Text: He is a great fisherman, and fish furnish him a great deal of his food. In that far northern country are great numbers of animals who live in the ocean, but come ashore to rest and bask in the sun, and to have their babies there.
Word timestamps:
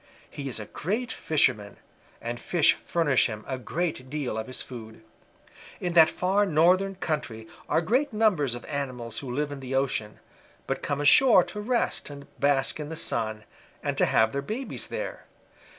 He 0.31 0.49
is 0.49 0.59
a 0.59 0.65
great 0.65 1.11
fisherman, 1.11 1.77
and 2.21 2.39
fish 2.39 2.73
furnish 2.73 3.27
him 3.27 3.45
a 3.47 3.59
great 3.59 4.09
deal 4.09 4.35
of 4.35 4.47
his 4.47 4.63
food. 4.63 5.03
In 5.79 5.93
that 5.93 6.09
far 6.09 6.43
northern 6.43 6.95
country 6.95 7.47
are 7.69 7.81
great 7.81 8.11
numbers 8.11 8.55
of 8.55 8.65
animals 8.65 9.19
who 9.19 9.31
live 9.31 9.51
in 9.51 9.59
the 9.59 9.75
ocean, 9.75 10.19
but 10.65 10.81
come 10.81 11.01
ashore 11.01 11.43
to 11.43 11.59
rest 11.61 12.09
and 12.09 12.25
bask 12.39 12.79
in 12.79 12.89
the 12.89 12.95
sun, 12.95 13.43
and 13.83 13.95
to 13.99 14.07
have 14.07 14.31
their 14.31 14.41
babies 14.41 14.87
there. 14.87 15.25